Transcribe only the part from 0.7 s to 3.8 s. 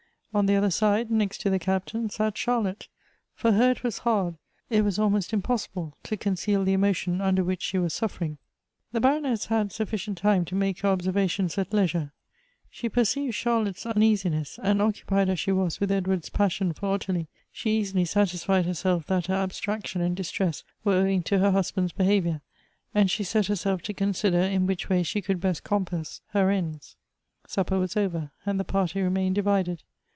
side, next to the Captain, sat Charlotte; for her